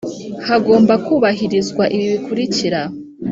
hagomba 0.47 0.93
kubahirizwa 1.05 1.83
ibi 1.95 2.05
bikurikira 2.13 2.81